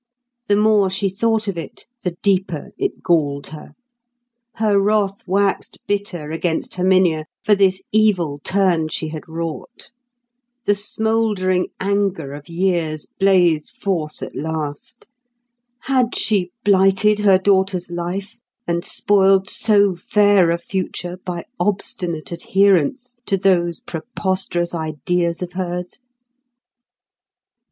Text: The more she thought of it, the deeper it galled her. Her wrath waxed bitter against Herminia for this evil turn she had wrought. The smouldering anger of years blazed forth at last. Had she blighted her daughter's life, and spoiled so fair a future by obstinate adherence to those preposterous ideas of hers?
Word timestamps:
The 0.47 0.55
more 0.55 0.89
she 0.89 1.09
thought 1.09 1.47
of 1.47 1.59
it, 1.59 1.85
the 2.01 2.15
deeper 2.23 2.71
it 2.75 3.03
galled 3.03 3.45
her. 3.53 3.73
Her 4.55 4.79
wrath 4.81 5.21
waxed 5.27 5.77
bitter 5.85 6.31
against 6.31 6.73
Herminia 6.73 7.25
for 7.43 7.53
this 7.53 7.83
evil 7.91 8.39
turn 8.43 8.87
she 8.87 9.09
had 9.09 9.21
wrought. 9.29 9.91
The 10.65 10.73
smouldering 10.73 11.67
anger 11.79 12.33
of 12.33 12.49
years 12.49 13.05
blazed 13.19 13.69
forth 13.75 14.23
at 14.23 14.35
last. 14.35 15.05
Had 15.81 16.15
she 16.15 16.49
blighted 16.65 17.19
her 17.19 17.37
daughter's 17.37 17.91
life, 17.91 18.39
and 18.65 18.83
spoiled 18.83 19.51
so 19.51 19.95
fair 19.95 20.49
a 20.49 20.57
future 20.57 21.19
by 21.23 21.43
obstinate 21.59 22.31
adherence 22.31 23.15
to 23.27 23.37
those 23.37 23.79
preposterous 23.79 24.73
ideas 24.73 25.43
of 25.43 25.53
hers? 25.53 25.99